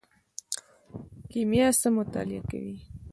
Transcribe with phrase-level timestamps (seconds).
[1.29, 2.77] کیمیا څه مطالعه کوي؟